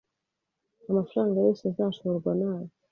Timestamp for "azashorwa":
1.71-2.31